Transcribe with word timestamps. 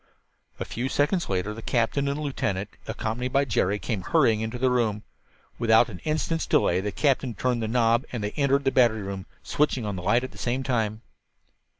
A 0.59 0.65
few 0.65 0.89
seconds 0.89 1.29
later 1.29 1.53
the 1.53 1.61
captain 1.61 2.07
and 2.07 2.19
lieutenant, 2.19 2.71
accompanied 2.87 3.31
by 3.33 3.45
Jerry, 3.45 3.77
came 3.77 4.01
hurrying 4.01 4.41
into 4.41 4.57
the 4.57 4.71
room. 4.71 5.03
Without 5.59 5.89
an 5.89 5.99
instant's 6.05 6.47
delay 6.47 6.81
the 6.81 6.91
captain 6.91 7.35
turned 7.35 7.61
the 7.61 7.67
knob 7.67 8.03
and 8.11 8.23
they 8.23 8.31
entered 8.31 8.63
the 8.63 8.71
battery 8.71 9.03
room, 9.03 9.27
switching 9.43 9.85
on 9.85 9.95
the 9.97 10.01
light 10.01 10.23
at 10.23 10.31
the 10.31 10.39
same 10.39 10.63
time. 10.63 11.03